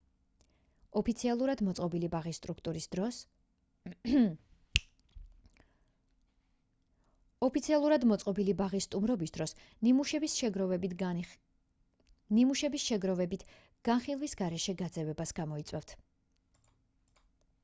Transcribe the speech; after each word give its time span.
ოფიციალურად 0.99 1.59
მოწყობილი 8.05 8.53
ბაღის 8.61 8.87
სტუმრობის 8.87 9.35
დროს 9.35 9.53
ნიმუშების 9.89 12.87
შეგროვებით 12.87 13.45
განხილვის 13.91 14.35
გარეშე 14.41 14.75
გაძევებას 14.83 15.35
გამოიწვევთ 15.41 15.95